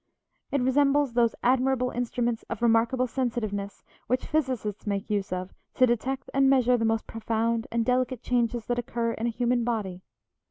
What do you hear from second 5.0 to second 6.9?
use of to detect and measure the